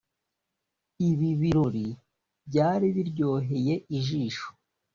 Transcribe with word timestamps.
Ibi 1.09 1.29
birori 1.39 1.87
byari 2.47 2.87
biryoheye 2.95 3.73
ijisho 3.97 4.47